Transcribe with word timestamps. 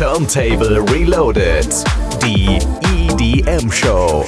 Turntable 0.00 0.80
Reloaded. 0.80 1.68
Die 2.22 2.58
EDM 2.88 3.70
Show. 3.70 4.24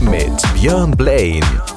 Mit 0.00 0.30
Björn 0.54 0.92
Blaine. 0.92 1.75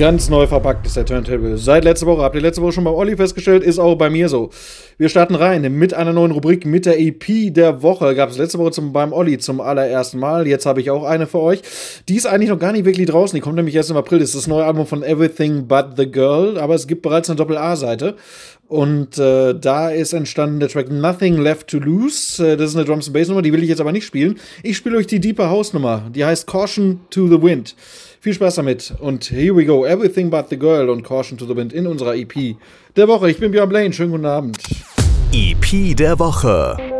Ganz 0.00 0.30
neu 0.30 0.46
verpackt 0.46 0.86
ist 0.86 0.96
der 0.96 1.04
Turntable. 1.04 1.58
Seit 1.58 1.84
letzter 1.84 2.06
Woche, 2.06 2.22
habt 2.22 2.34
ihr 2.34 2.40
letzte 2.40 2.62
Woche 2.62 2.72
schon 2.72 2.84
beim 2.84 2.94
Olli 2.94 3.16
festgestellt, 3.16 3.62
ist 3.62 3.78
auch 3.78 3.96
bei 3.96 4.08
mir 4.08 4.30
so. 4.30 4.48
Wir 4.96 5.10
starten 5.10 5.34
rein 5.34 5.70
mit 5.74 5.92
einer 5.92 6.14
neuen 6.14 6.30
Rubrik, 6.30 6.64
mit 6.64 6.86
der 6.86 6.98
EP 6.98 7.52
der 7.52 7.82
Woche. 7.82 8.14
Gab 8.14 8.30
es 8.30 8.38
letzte 8.38 8.58
Woche 8.58 8.70
zum, 8.70 8.94
beim 8.94 9.12
Olli 9.12 9.36
zum 9.36 9.60
allerersten 9.60 10.18
Mal. 10.18 10.46
Jetzt 10.46 10.64
habe 10.64 10.80
ich 10.80 10.90
auch 10.90 11.04
eine 11.04 11.26
für 11.26 11.40
euch. 11.40 11.60
Die 12.08 12.16
ist 12.16 12.26
eigentlich 12.26 12.48
noch 12.48 12.58
gar 12.58 12.72
nicht 12.72 12.86
wirklich 12.86 13.08
draußen. 13.08 13.36
Die 13.36 13.42
kommt 13.42 13.56
nämlich 13.56 13.74
erst 13.74 13.90
im 13.90 13.98
April. 13.98 14.20
Das 14.20 14.30
ist 14.30 14.36
das 14.36 14.46
neue 14.46 14.64
Album 14.64 14.86
von 14.86 15.02
Everything 15.02 15.68
But 15.68 15.88
the 15.98 16.10
Girl. 16.10 16.56
Aber 16.56 16.74
es 16.74 16.86
gibt 16.86 17.02
bereits 17.02 17.28
eine 17.28 17.36
Doppel-A-Seite. 17.36 18.16
Und 18.68 19.18
äh, 19.18 19.52
da 19.52 19.90
ist 19.90 20.14
entstanden 20.14 20.60
der 20.60 20.70
Track 20.70 20.90
Nothing 20.90 21.36
Left 21.36 21.66
to 21.68 21.78
Lose. 21.78 22.52
Äh, 22.52 22.56
das 22.56 22.70
ist 22.70 22.76
eine 22.76 22.86
Drums 22.86 23.12
Bass 23.12 23.28
Nummer, 23.28 23.42
die 23.42 23.52
will 23.52 23.62
ich 23.62 23.68
jetzt 23.68 23.82
aber 23.82 23.92
nicht 23.92 24.06
spielen. 24.06 24.38
Ich 24.62 24.78
spiele 24.78 24.96
euch 24.96 25.08
die 25.08 25.20
Deeper 25.20 25.50
House 25.50 25.74
Nummer. 25.74 26.08
Die 26.14 26.24
heißt 26.24 26.46
Caution 26.46 27.00
to 27.10 27.26
the 27.26 27.42
Wind. 27.42 27.74
Viel 28.22 28.34
Spaß 28.34 28.56
damit 28.56 28.92
und 29.00 29.30
here 29.30 29.56
we 29.56 29.64
go. 29.64 29.86
Everything 29.86 30.28
but 30.28 30.50
the 30.50 30.58
girl 30.58 30.90
und 30.90 31.02
Caution 31.02 31.38
to 31.38 31.46
the 31.46 31.56
Wind 31.56 31.72
in 31.72 31.86
unserer 31.86 32.14
EP 32.14 32.54
der 32.94 33.08
Woche. 33.08 33.30
Ich 33.30 33.38
bin 33.38 33.50
Björn 33.50 33.70
Blaine. 33.70 33.94
Schönen 33.94 34.10
guten 34.10 34.26
Abend. 34.26 34.58
EP 35.32 35.96
der 35.96 36.18
Woche. 36.18 36.99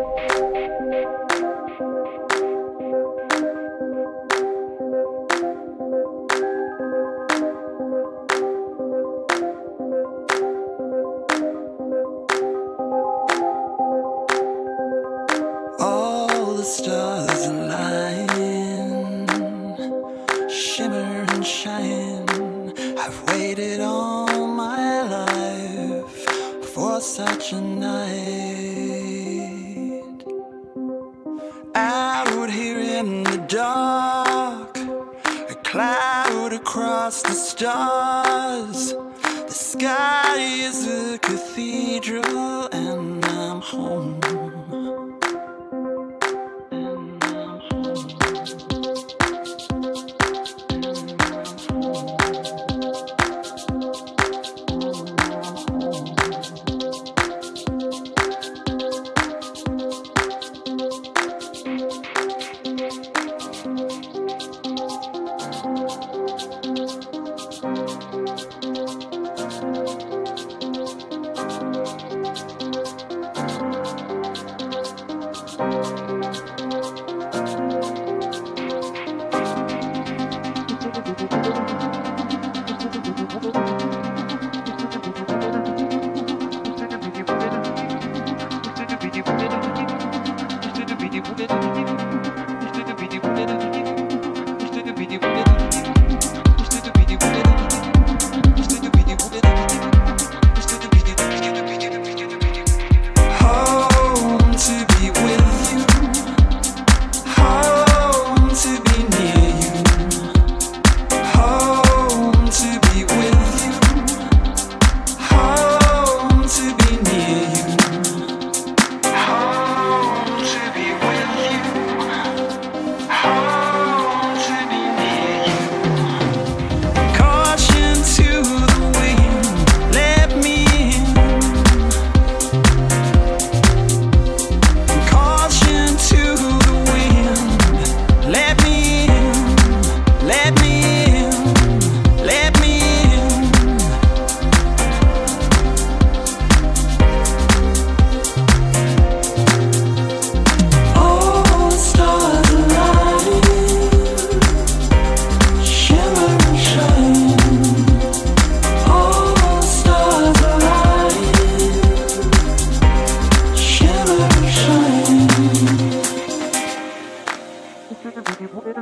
Thank 168.13 168.79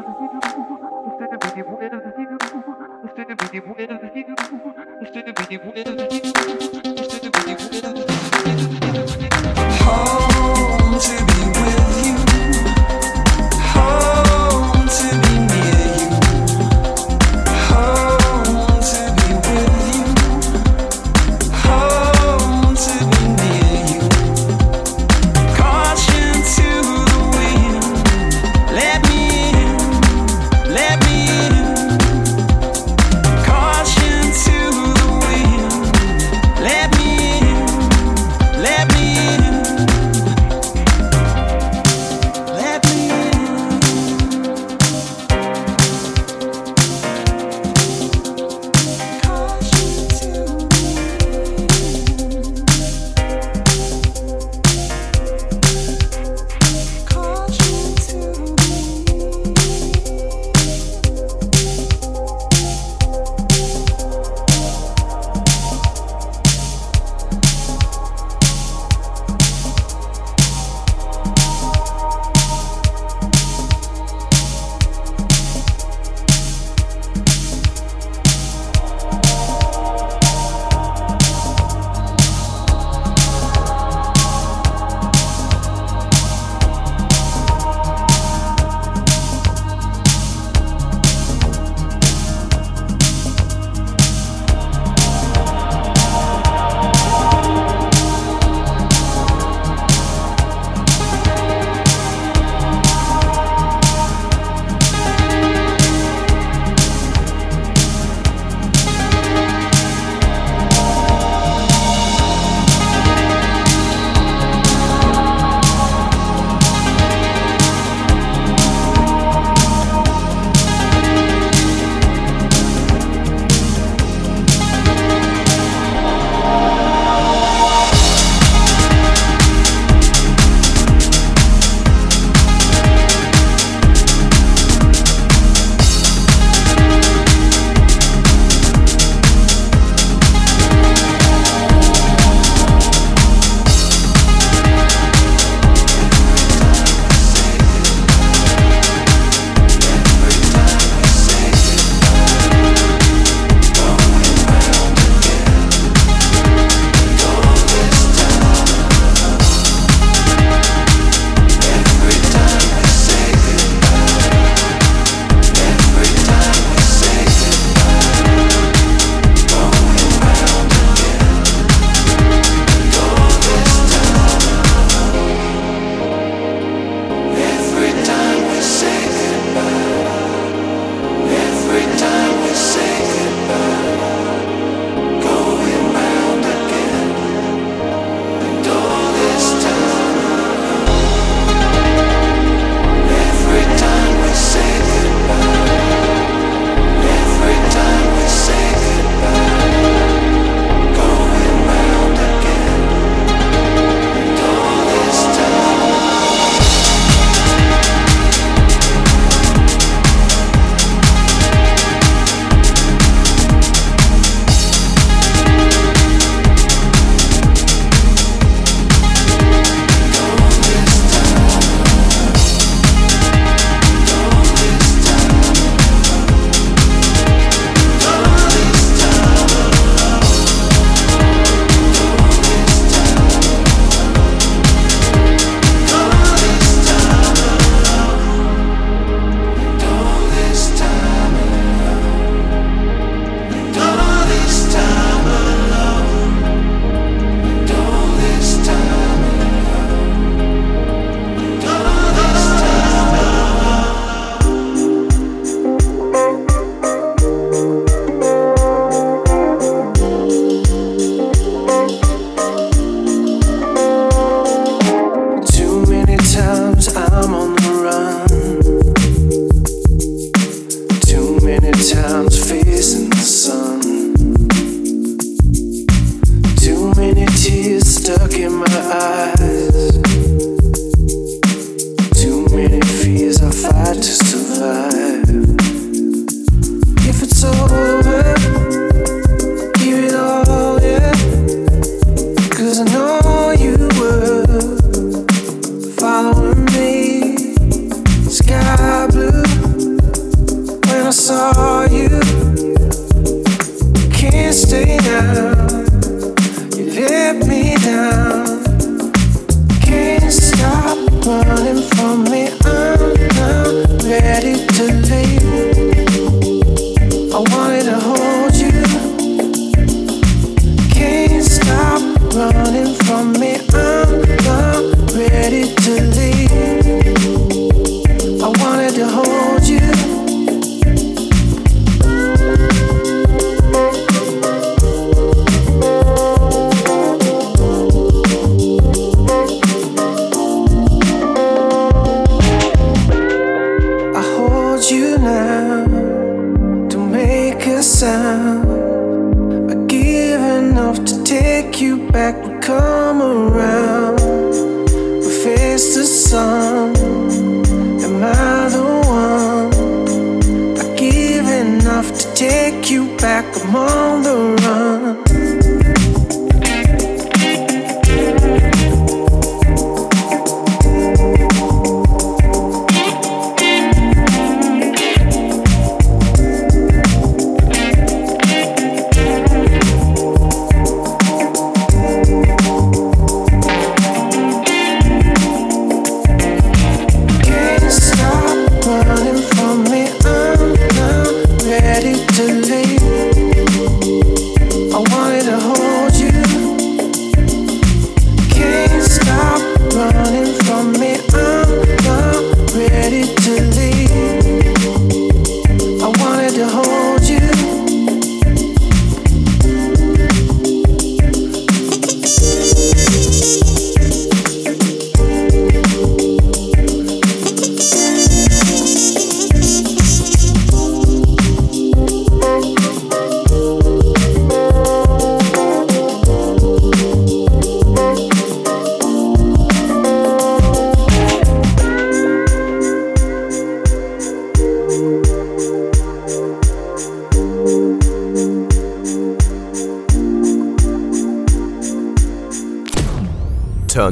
you. 6.25 6.38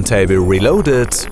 Turntable 0.08 0.40
Reloaded. 0.40 1.28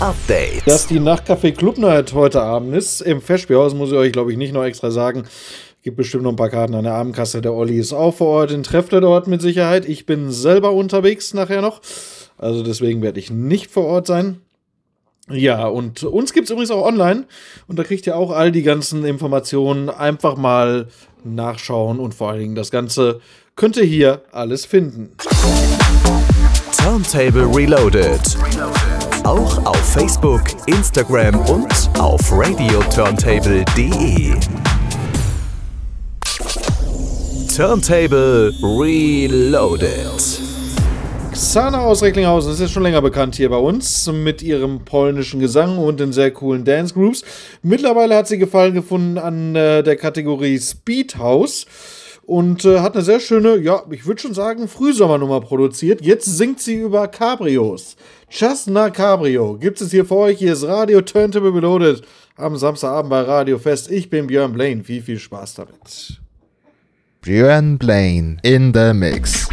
Update. 0.00 0.66
Dass 0.66 0.86
die 0.86 1.00
Nachtcafé 1.00 1.52
Club 1.52 1.78
Night 1.78 2.12
heute 2.12 2.42
Abend 2.42 2.76
ist, 2.76 3.00
im 3.00 3.22
Festspielhaus, 3.22 3.72
muss 3.72 3.92
ich 3.92 3.96
euch, 3.96 4.12
glaube 4.12 4.30
ich, 4.30 4.36
nicht 4.36 4.52
noch 4.52 4.62
extra 4.62 4.90
sagen. 4.90 5.24
Gibt 5.82 5.96
bestimmt 5.96 6.24
noch 6.24 6.32
ein 6.32 6.36
paar 6.36 6.50
Karten 6.50 6.74
an 6.74 6.84
der 6.84 6.92
Abendkasse. 6.92 7.40
Der 7.40 7.54
Olli 7.54 7.78
ist 7.78 7.94
auch 7.94 8.14
vor 8.14 8.26
Ort, 8.26 8.50
den 8.50 8.62
trefft 8.62 8.92
ihr 8.92 9.00
dort 9.00 9.26
mit 9.26 9.40
Sicherheit. 9.40 9.88
Ich 9.88 10.04
bin 10.04 10.30
selber 10.30 10.72
unterwegs 10.72 11.32
nachher 11.32 11.62
noch. 11.62 11.80
Also 12.36 12.62
deswegen 12.62 13.00
werde 13.00 13.20
ich 13.20 13.30
nicht 13.30 13.70
vor 13.70 13.86
Ort 13.86 14.06
sein. 14.06 14.42
Ja, 15.30 15.66
und 15.66 16.04
uns 16.04 16.34
gibt 16.34 16.48
es 16.48 16.50
übrigens 16.50 16.70
auch 16.70 16.84
online. 16.84 17.24
Und 17.68 17.78
da 17.78 17.84
kriegt 17.84 18.06
ihr 18.06 18.18
auch 18.18 18.32
all 18.32 18.52
die 18.52 18.64
ganzen 18.64 19.02
Informationen. 19.06 19.88
Einfach 19.88 20.36
mal 20.36 20.88
nachschauen 21.24 22.00
und 22.00 22.14
vor 22.14 22.28
allen 22.28 22.40
Dingen 22.40 22.54
das 22.54 22.70
Ganze 22.70 23.22
könnt 23.54 23.78
ihr 23.78 23.84
hier 23.84 24.20
alles 24.30 24.66
finden. 24.66 25.12
Turntable 26.86 27.50
Reloaded. 27.52 28.20
Auch 29.24 29.66
auf 29.66 29.92
Facebook, 29.92 30.42
Instagram 30.66 31.34
und 31.48 31.66
auf 31.98 32.20
radioturntable.de. 32.30 34.34
Turntable 37.56 38.52
Reloaded. 38.62 40.40
Xana 41.32 41.80
aus 41.80 42.04
Recklinghausen 42.04 42.52
ist 42.52 42.60
jetzt 42.60 42.72
schon 42.72 42.84
länger 42.84 43.02
bekannt 43.02 43.34
hier 43.34 43.50
bei 43.50 43.56
uns 43.56 44.08
mit 44.12 44.42
ihrem 44.42 44.84
polnischen 44.84 45.40
Gesang 45.40 45.78
und 45.78 45.98
den 45.98 46.12
sehr 46.12 46.30
coolen 46.30 46.64
Dance 46.64 46.94
Groups. 46.94 47.24
Mittlerweile 47.62 48.14
hat 48.14 48.28
sie 48.28 48.38
Gefallen 48.38 48.74
gefunden 48.74 49.18
an 49.18 49.56
äh, 49.56 49.82
der 49.82 49.96
Kategorie 49.96 50.60
Speed 50.60 51.18
House 51.18 51.66
und 52.26 52.64
äh, 52.64 52.80
hat 52.80 52.94
eine 52.94 53.04
sehr 53.04 53.20
schöne, 53.20 53.56
ja, 53.56 53.84
ich 53.90 54.04
würde 54.04 54.20
schon 54.20 54.34
sagen, 54.34 54.66
Frühsommernummer 54.66 55.40
produziert. 55.40 56.02
Jetzt 56.02 56.26
singt 56.26 56.60
sie 56.60 56.74
über 56.74 57.06
Cabrios. 57.06 57.96
Chasna 58.28 58.90
Cabrio 58.90 59.56
gibt 59.56 59.80
es 59.80 59.92
hier 59.92 60.04
für 60.04 60.16
euch. 60.16 60.38
Hier 60.38 60.52
ist 60.52 60.64
Radio 60.64 61.00
Turntable 61.00 61.54
Reloaded 61.54 62.02
am 62.34 62.56
Samstagabend 62.56 63.10
bei 63.10 63.20
Radio 63.20 63.58
Fest. 63.58 63.90
Ich 63.90 64.10
bin 64.10 64.26
Björn 64.26 64.52
Blaine. 64.52 64.82
Viel, 64.82 65.02
viel 65.02 65.20
Spaß 65.20 65.54
damit. 65.54 66.20
Björn 67.22 67.78
Blaine 67.78 68.38
in 68.42 68.72
the 68.74 68.92
mix. 68.92 69.48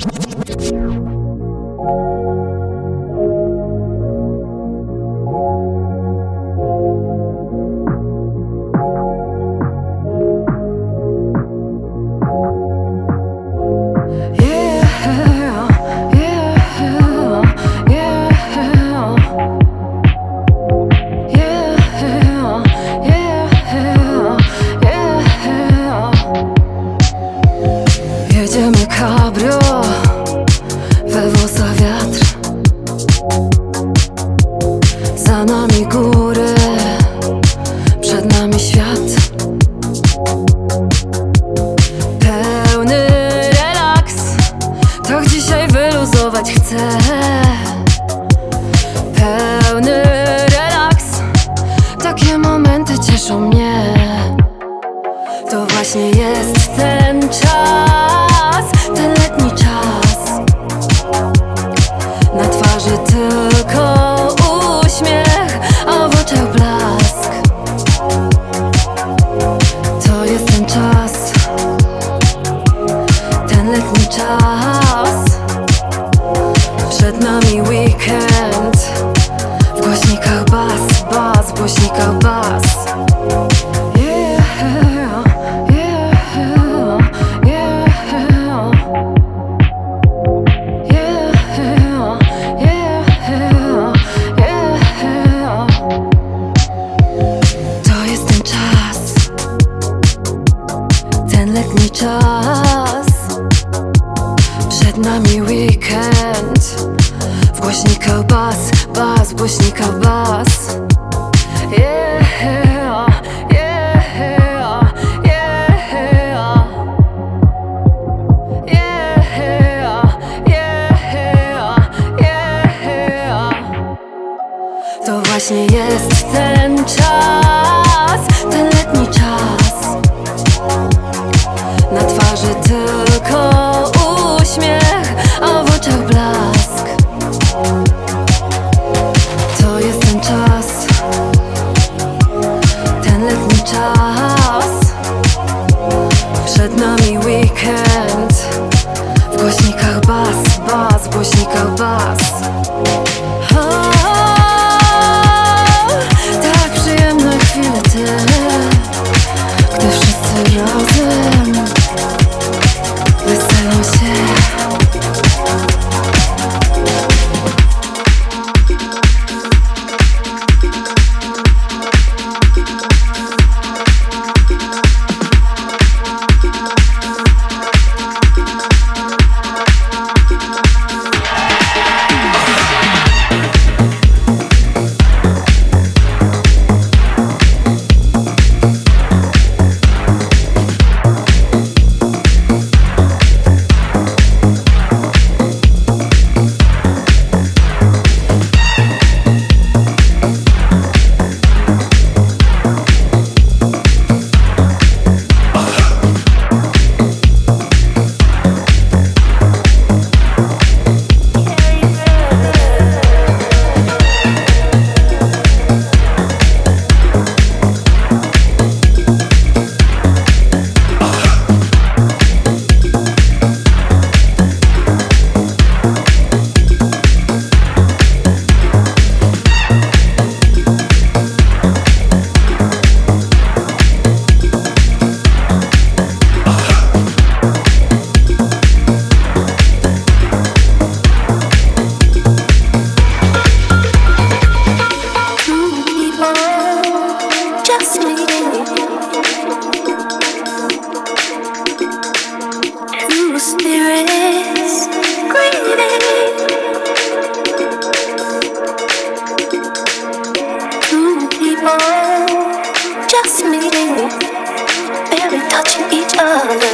tic 46.44 47.43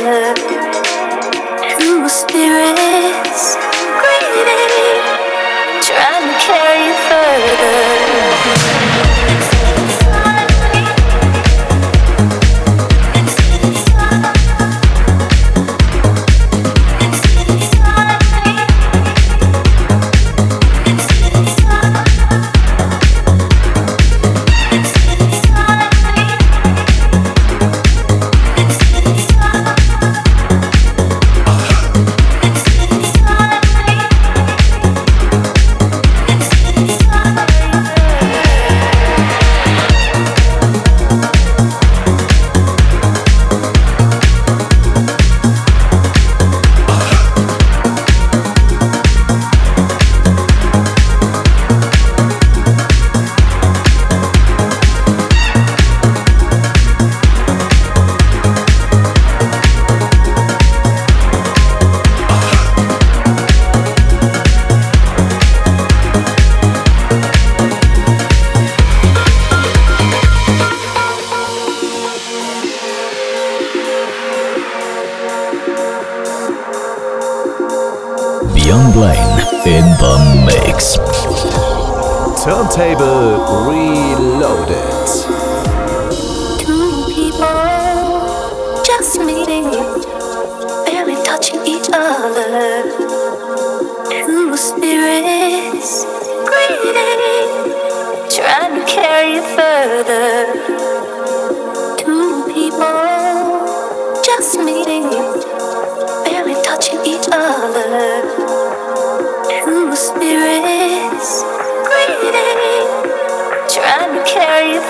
Through 0.10 2.10
spirits. 2.10 3.69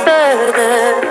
perder. 0.09 1.08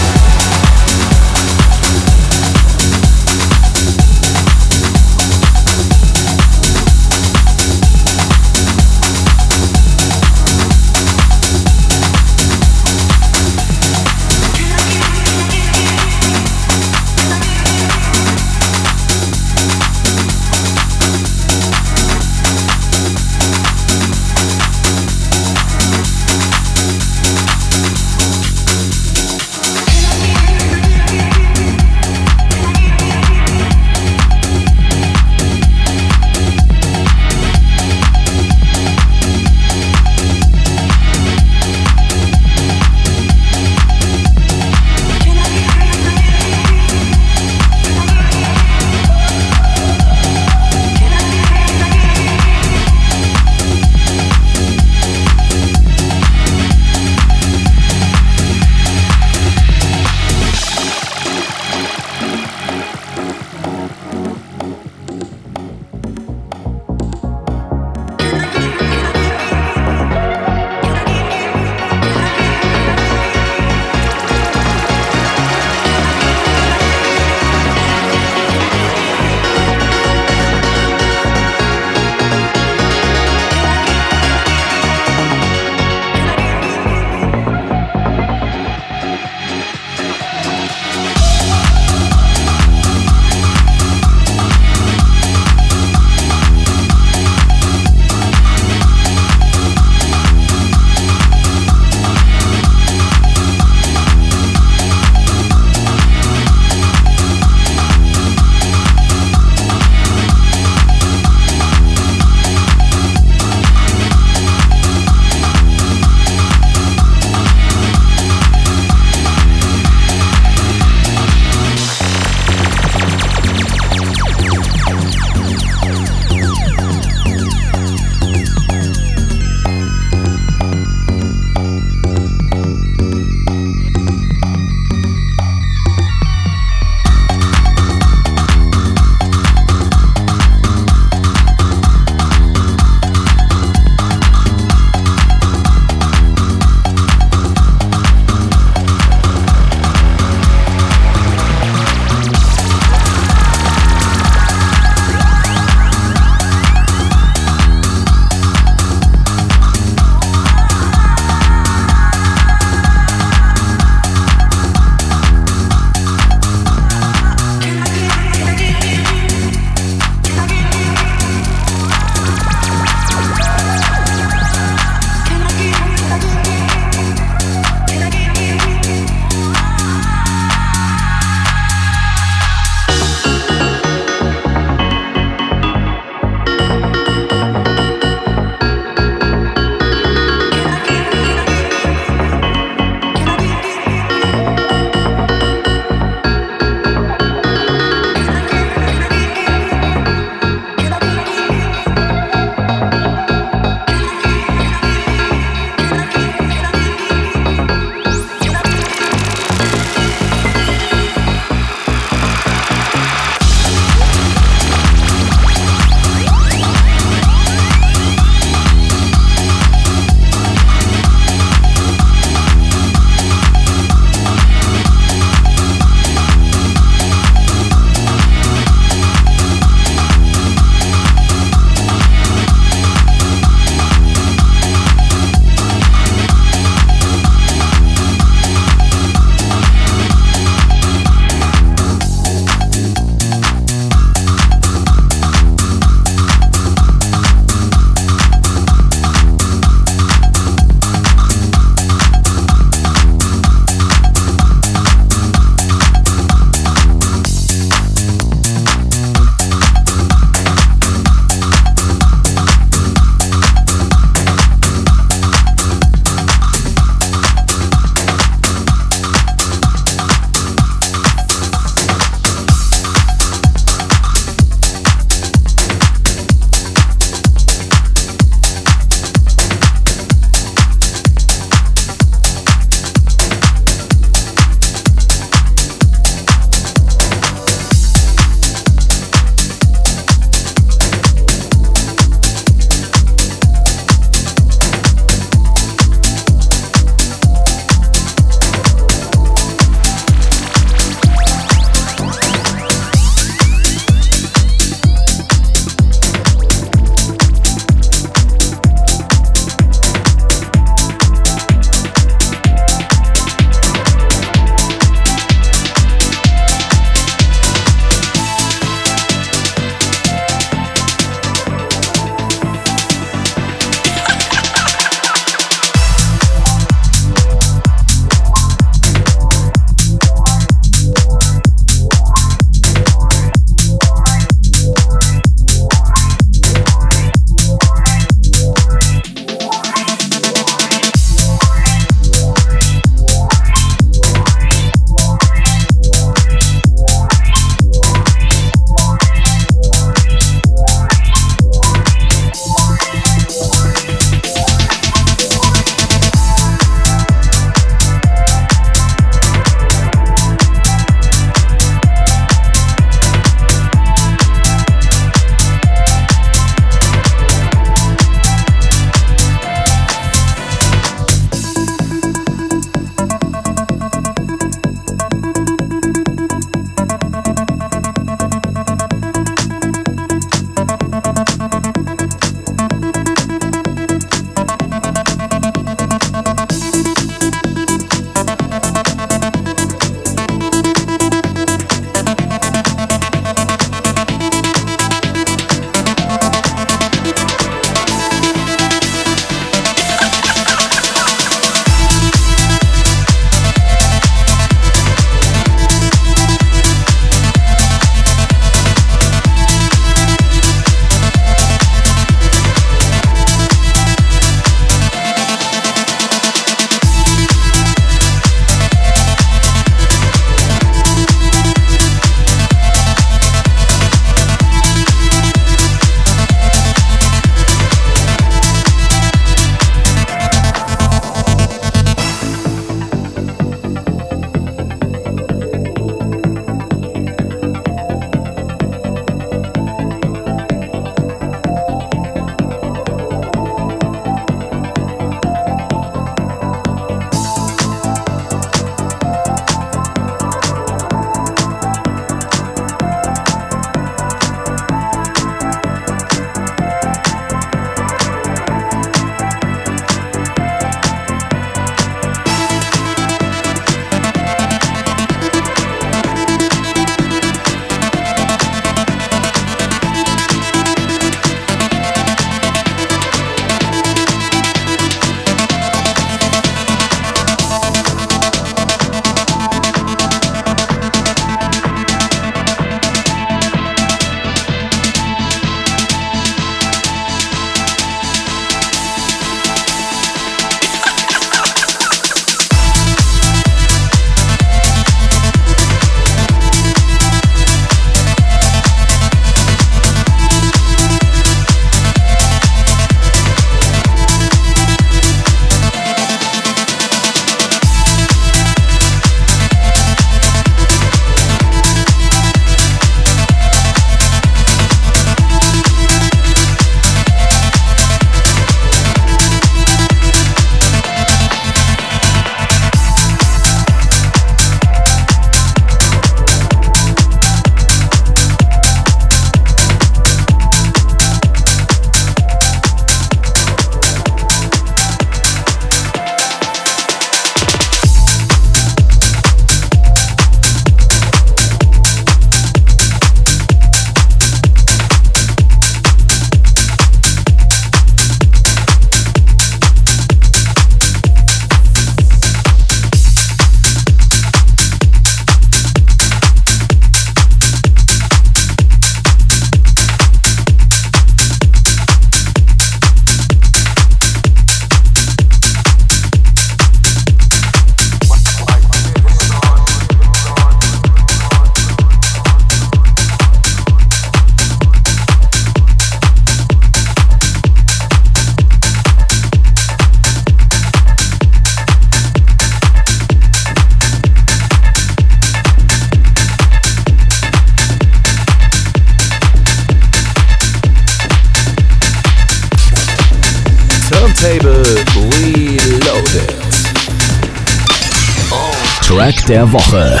Der 599.28 599.52
Woche. 599.52 600.00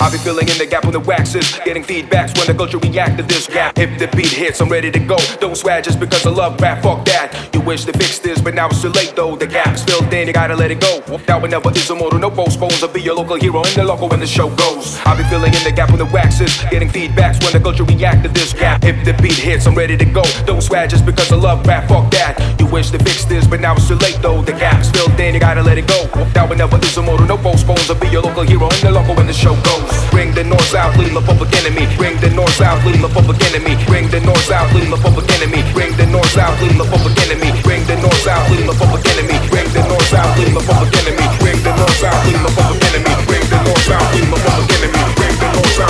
I'll 0.00 0.10
be 0.10 0.18
filling 0.18 0.48
in 0.48 0.58
the 0.58 0.66
gap 0.68 0.86
on 0.86 0.92
the 0.92 0.98
waxes, 0.98 1.60
getting 1.64 1.84
feedbacks 1.84 2.36
when 2.36 2.48
the 2.48 2.54
culture 2.54 2.78
react 2.78 3.18
to 3.18 3.22
this 3.22 3.46
gap. 3.46 3.78
If 3.78 3.98
the 4.00 4.08
beat 4.16 4.32
hits, 4.32 4.60
I'm 4.60 4.68
ready 4.68 4.90
to 4.90 4.98
go. 4.98 5.16
Don't 5.38 5.56
swag 5.56 5.84
just 5.84 6.00
because 6.00 6.26
I 6.26 6.30
love 6.30 6.60
rap, 6.60 6.82
fuck 6.82 7.04
that. 7.04 7.31
Wish 7.64 7.84
to 7.84 7.92
fix 7.92 8.18
this, 8.18 8.40
but 8.40 8.54
now 8.54 8.66
it's 8.66 8.82
too 8.82 8.88
late 8.88 9.14
though. 9.14 9.36
The 9.36 9.46
gap's 9.46 9.84
filled 9.84 10.12
in, 10.12 10.26
you 10.26 10.32
gotta 10.32 10.56
let 10.56 10.72
it 10.72 10.80
go. 10.80 11.00
Now 11.28 11.42
it 11.44 11.48
never 11.48 11.70
is 11.70 11.88
a 11.90 11.94
model, 11.94 12.18
no 12.18 12.28
postpones. 12.28 12.82
I'll 12.82 12.92
be 12.92 13.00
your 13.00 13.14
local 13.14 13.36
hero 13.36 13.62
in 13.62 13.74
the 13.74 13.84
local 13.84 14.08
when 14.08 14.18
the 14.18 14.26
show 14.26 14.50
goes. 14.56 14.98
I'll 15.06 15.16
be 15.16 15.22
filling 15.24 15.54
in 15.54 15.62
the 15.62 15.70
gap 15.70 15.90
when 15.90 15.98
the 15.98 16.06
waxes, 16.06 16.64
getting 16.70 16.88
feedbacks 16.88 17.40
when 17.42 17.52
the 17.52 17.60
culture 17.60 17.84
react 17.84 18.24
to 18.24 18.28
this 18.28 18.52
gap. 18.52 18.84
If 18.84 19.04
the 19.04 19.14
beat 19.22 19.38
hits, 19.38 19.66
I'm 19.66 19.76
ready 19.76 19.96
to 19.96 20.04
go. 20.04 20.22
Don't 20.44 20.60
swag 20.60 20.90
just 20.90 21.06
because 21.06 21.30
I 21.30 21.36
love 21.36 21.64
rap, 21.64 21.88
fuck 21.88 22.10
that. 22.10 22.34
You 22.58 22.66
wish 22.66 22.90
to 22.90 22.98
fix 22.98 23.24
this, 23.24 23.46
but 23.46 23.60
now 23.60 23.74
it's 23.76 23.86
too 23.86 23.94
late 23.94 24.18
though. 24.20 24.42
The 24.42 24.52
gap's 24.52 24.90
filled 24.90 25.18
in, 25.20 25.34
you 25.34 25.40
gotta 25.40 25.62
let 25.62 25.78
it 25.78 25.86
go. 25.86 26.10
Now 26.34 26.50
it 26.50 26.58
never 26.58 26.78
is 26.82 26.96
a 26.96 27.02
model, 27.02 27.26
no 27.26 27.38
postpones. 27.38 27.88
I'll 27.88 27.98
be 27.98 28.08
your 28.08 28.22
local 28.22 28.42
hero 28.42 28.68
in 28.68 28.80
the 28.82 28.90
local 28.90 29.14
when 29.14 29.28
the 29.28 29.32
show 29.32 29.54
goes. 29.62 30.10
Bring 30.10 30.34
the 30.34 30.42
north 30.44 30.66
south, 30.66 30.98
leading 30.98 31.14
the 31.14 31.22
public 31.22 31.54
enemy. 31.54 31.86
Bring 31.96 32.18
the 32.18 32.30
north 32.30 32.54
south, 32.54 32.84
leading 32.84 33.02
the 33.02 33.08
public 33.08 33.40
enemy. 33.48 33.78
Bring 33.86 34.10
the 34.10 34.20
north 34.20 34.42
south, 34.50 34.74
leading 34.74 34.90
the 34.90 34.98
public 34.98 35.30
enemy. 35.38 35.62
Bring 35.72 35.96
the 35.96 36.06
north 36.06 36.30
south, 36.34 36.60
leading 36.60 36.78
the 36.78 36.90
public 36.90 37.16
enemy. 37.22 37.51
Bring 37.60 37.84
the 37.84 37.96
north 38.00 38.16
south, 38.24 38.48
leading 38.50 38.66
the 38.66 38.74
public 38.74 39.04
enemy. 39.12 39.36
Bring 39.50 39.68
the 39.72 39.84
north 39.88 40.06
south, 40.08 40.38
leading 40.38 40.54
the 40.54 40.64
public 40.64 40.94
enemy. 40.96 41.26
Bring 41.38 41.60
the 41.62 41.76
north 41.76 41.96
south, 42.00 42.24
leading 42.24 42.42
the 42.42 42.52
public 42.56 42.80
enemy. 42.88 43.12
Bring 43.28 43.44
the 43.52 43.60
north 43.64 43.84
south, 43.84 44.08
leading 44.14 44.30
the 44.30 44.40
public 44.40 44.70
enemy. 44.78 45.02
Bring 45.18 45.36
the 45.36 45.48
north 45.52 45.72
south, 45.76 45.81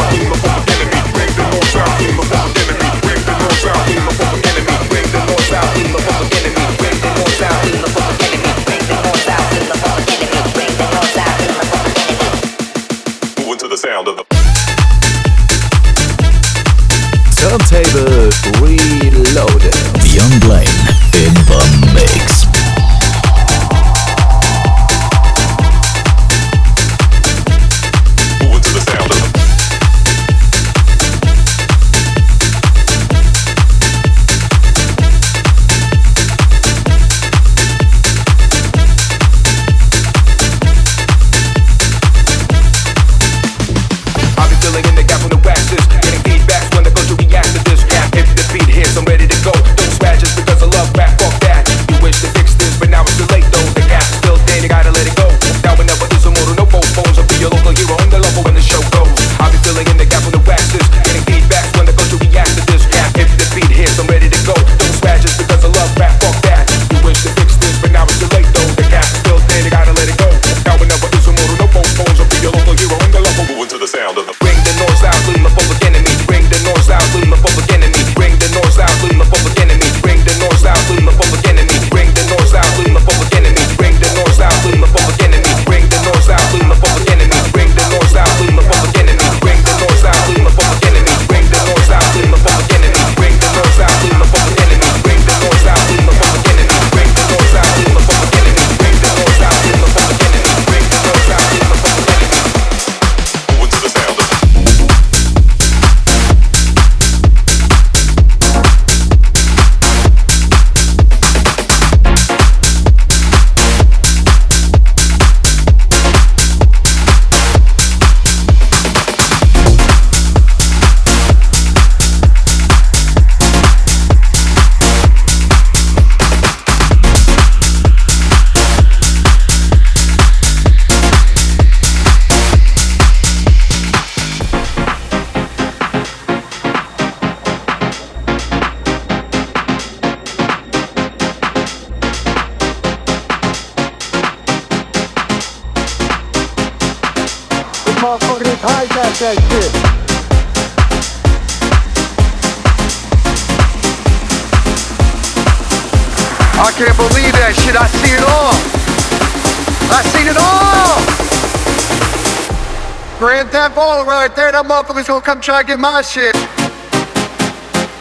come 165.23 165.41
try 165.41 165.63
to 165.63 165.67
get 165.67 165.79
my 165.79 166.03
shit. 166.03 166.35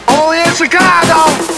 Only 0.08 0.40
in 0.40 0.54
Chicago. 0.54 1.52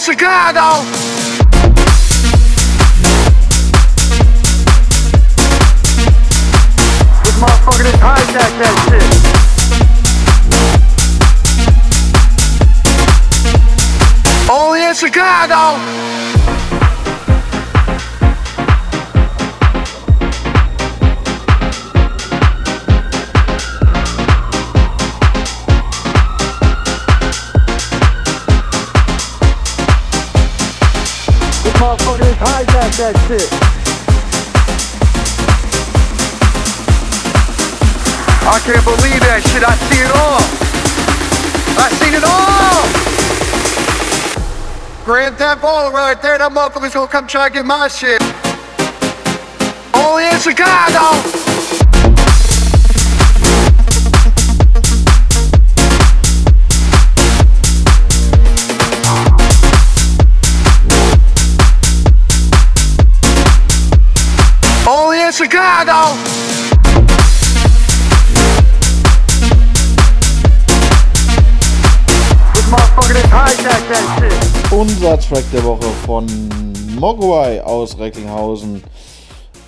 Chicago. 0.00 0.99
Chicago. 15.40 15.78
This 31.62 31.74
motherfucker 31.78 32.18
just 32.18 32.38
hijacked 32.38 32.96
that 32.98 33.14
shit. 33.26 33.48
I 38.42 38.60
can't 38.66 38.84
believe 38.84 39.20
that 39.20 39.42
shit. 39.46 39.64
I 39.64 39.74
see 39.88 40.02
it 40.02 40.10
all. 40.14 40.69
Grand 45.10 45.36
Theft 45.36 45.64
Auto 45.64 45.90
right 45.90 46.22
there. 46.22 46.38
That 46.38 46.52
motherfucker's 46.52 46.94
gonna 46.94 47.08
come 47.08 47.26
try 47.26 47.48
to 47.48 47.52
get 47.52 47.66
my 47.66 47.88
shit. 47.88 48.22
Only 49.92 50.28
in 50.28 50.38
Chicago. 50.38 51.40
Chicago. 65.32 66.29
Unser 74.70 75.18
Track 75.18 75.44
der 75.52 75.64
Woche 75.64 75.86
von 76.04 76.26
Mogwai 76.98 77.62
aus 77.62 77.98
Recklinghausen. 77.98 78.82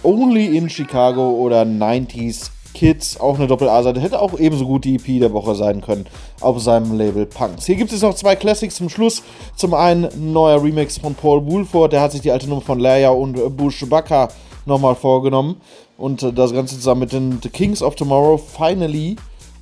Only 0.02 0.56
in 0.56 0.68
Chicago 0.68 1.30
oder 1.30 1.62
90s 1.62 2.50
Kids, 2.74 3.18
auch 3.18 3.36
eine 3.36 3.46
Doppel-A-Seite, 3.46 4.00
hätte 4.00 4.20
auch 4.20 4.38
ebenso 4.38 4.66
gut 4.66 4.84
die 4.84 4.96
EP 4.96 5.20
der 5.20 5.32
Woche 5.32 5.54
sein 5.54 5.80
können 5.80 6.06
auf 6.40 6.60
seinem 6.60 6.96
Label 6.96 7.26
Punks. 7.26 7.66
Hier 7.66 7.76
gibt 7.76 7.92
es 7.92 8.02
noch 8.02 8.14
zwei 8.14 8.36
Classics 8.36 8.74
zum 8.74 8.88
Schluss. 8.88 9.22
Zum 9.56 9.74
einen 9.74 10.06
ein 10.06 10.32
neuer 10.32 10.62
Remix 10.62 10.98
von 10.98 11.14
Paul 11.14 11.46
Woolford, 11.46 11.92
der 11.92 12.00
hat 12.00 12.12
sich 12.12 12.20
die 12.20 12.32
alte 12.32 12.48
Nummer 12.48 12.62
von 12.62 12.80
Leia 12.80 13.10
und 13.10 13.56
Bush 13.56 13.84
Baka 13.88 14.28
nochmal 14.66 14.94
vorgenommen. 14.94 15.60
Und 15.96 16.22
das 16.36 16.52
Ganze 16.52 16.76
zusammen 16.76 17.00
mit 17.00 17.12
den 17.12 17.38
The 17.42 17.48
Kings 17.48 17.82
of 17.82 17.94
Tomorrow, 17.94 18.36
Finally 18.36 19.16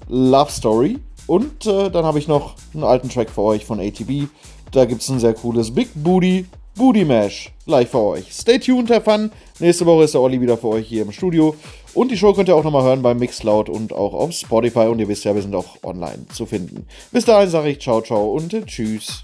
Love 0.08 0.50
Story. 0.50 0.98
Und 1.30 1.64
äh, 1.64 1.92
dann 1.92 2.04
habe 2.04 2.18
ich 2.18 2.26
noch 2.26 2.56
einen 2.74 2.82
alten 2.82 3.08
Track 3.08 3.30
für 3.30 3.42
euch 3.42 3.64
von 3.64 3.78
ATB. 3.78 4.26
Da 4.72 4.84
gibt 4.84 5.00
es 5.00 5.08
ein 5.10 5.20
sehr 5.20 5.32
cooles 5.32 5.72
Big 5.72 5.88
Booty 5.94 6.44
Booty 6.74 7.04
Mash 7.04 7.52
gleich 7.66 7.86
für 7.86 8.00
euch. 8.00 8.32
Stay 8.32 8.58
tuned, 8.58 8.90
Herr 8.90 9.00
Fun. 9.00 9.30
Nächste 9.60 9.86
Woche 9.86 10.02
ist 10.02 10.14
der 10.14 10.22
Olli 10.22 10.40
wieder 10.40 10.58
für 10.58 10.66
euch 10.66 10.88
hier 10.88 11.02
im 11.02 11.12
Studio. 11.12 11.54
Und 11.94 12.10
die 12.10 12.16
Show 12.16 12.32
könnt 12.32 12.48
ihr 12.48 12.56
auch 12.56 12.64
nochmal 12.64 12.82
hören 12.82 13.02
bei 13.02 13.14
Mixcloud 13.14 13.68
und 13.68 13.92
auch 13.92 14.12
auf 14.12 14.32
Spotify. 14.32 14.88
Und 14.88 14.98
ihr 14.98 15.06
wisst 15.06 15.22
ja, 15.22 15.32
wir 15.32 15.42
sind 15.42 15.54
auch 15.54 15.76
online 15.84 16.26
zu 16.34 16.46
finden. 16.46 16.84
Bis 17.12 17.26
dahin 17.26 17.48
sage 17.48 17.68
ich 17.70 17.80
ciao, 17.80 18.00
ciao 18.00 18.32
und 18.32 18.50
tschüss. 18.66 19.22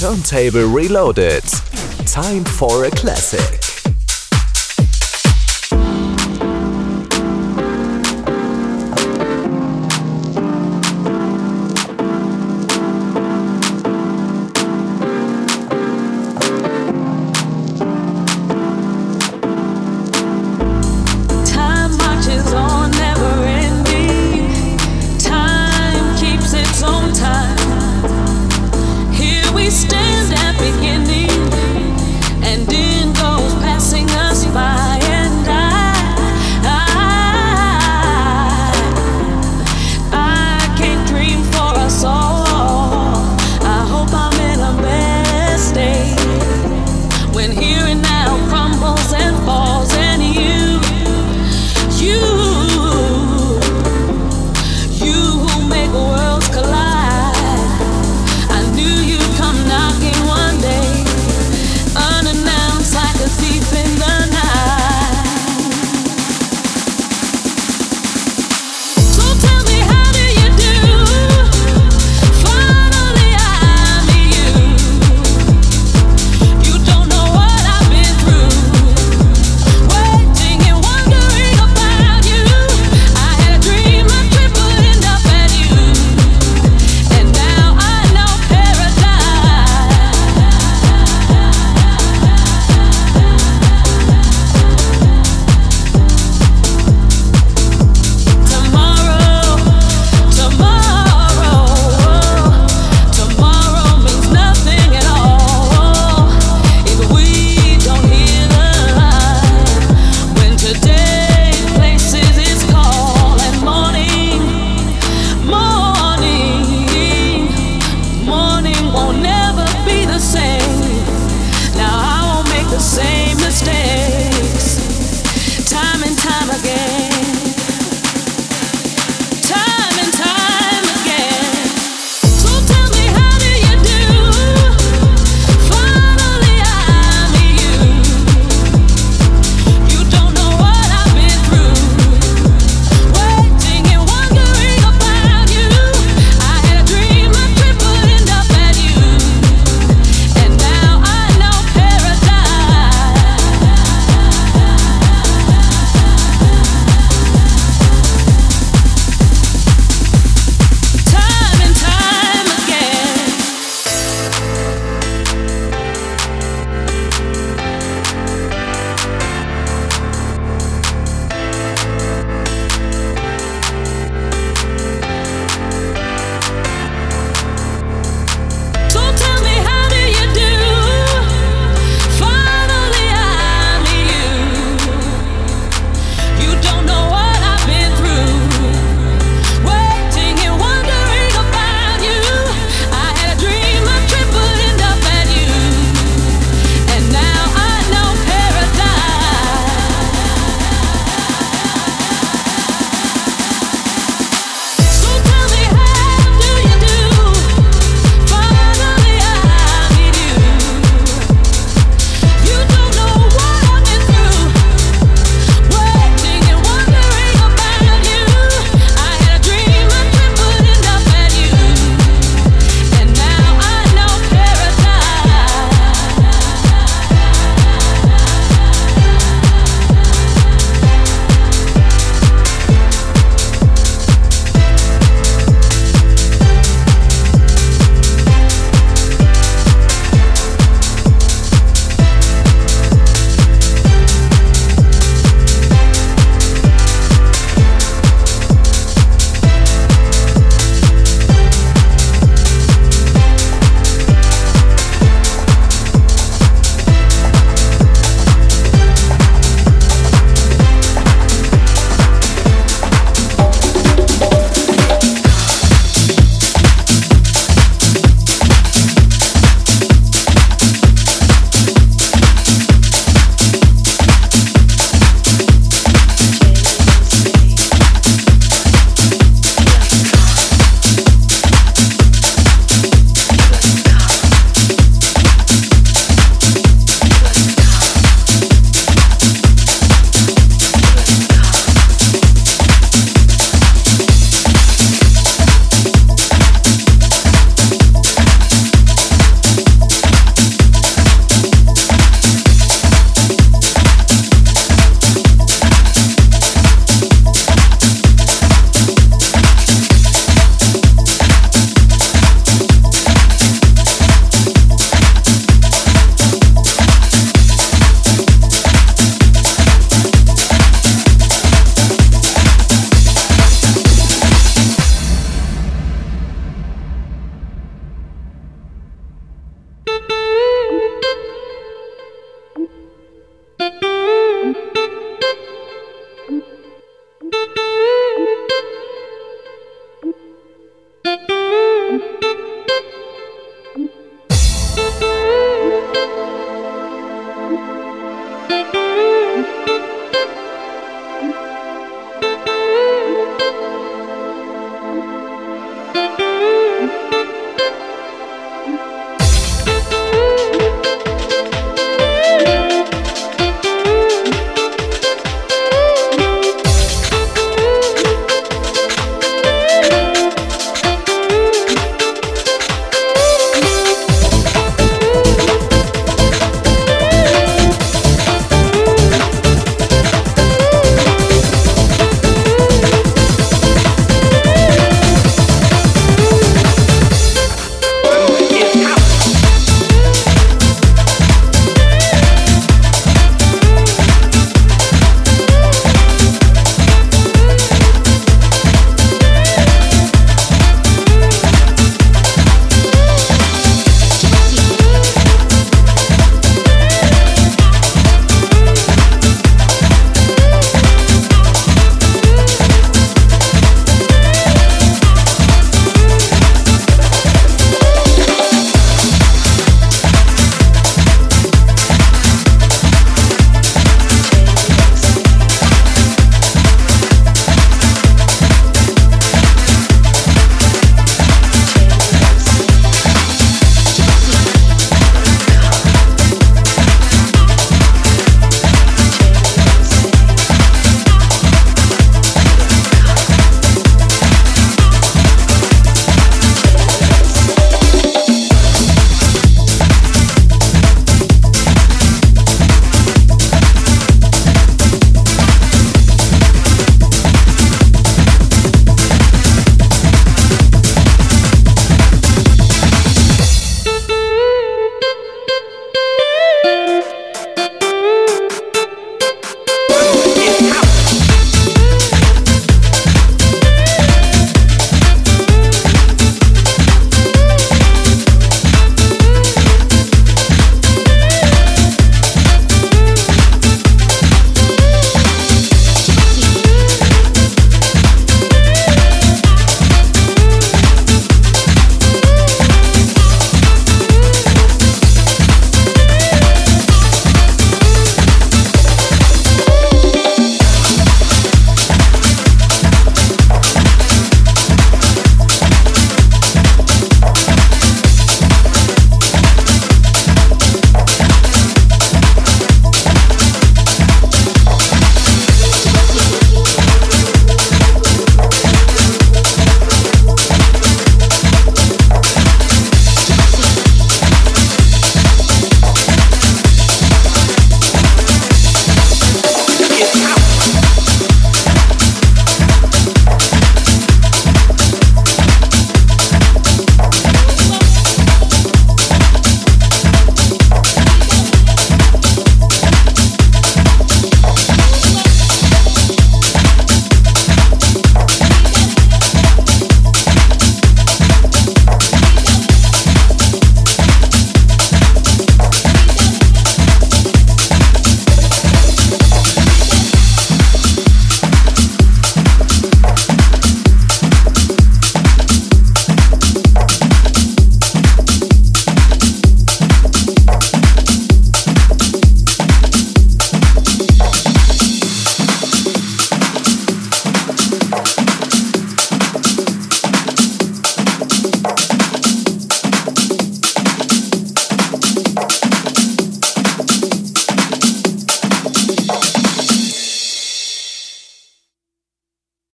Turntable 0.00 0.66
Reloaded. 0.66 1.44
Time 2.12 2.44
for 2.44 2.86
a 2.86 2.90
Classic. 2.90 3.61